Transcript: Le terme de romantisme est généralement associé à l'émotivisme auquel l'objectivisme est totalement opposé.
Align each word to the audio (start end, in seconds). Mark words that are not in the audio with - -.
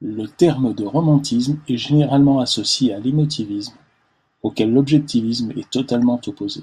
Le 0.00 0.28
terme 0.28 0.72
de 0.72 0.84
romantisme 0.84 1.58
est 1.68 1.76
généralement 1.76 2.38
associé 2.38 2.94
à 2.94 3.00
l'émotivisme 3.00 3.74
auquel 4.44 4.70
l'objectivisme 4.72 5.50
est 5.58 5.68
totalement 5.68 6.20
opposé. 6.24 6.62